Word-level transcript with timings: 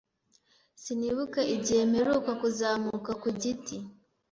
Sinibuka 0.81 1.41
igihe 1.55 1.81
mperuka 1.91 2.31
kuzamuka 2.41 3.11
ku 3.21 3.29
giti. 3.41 3.75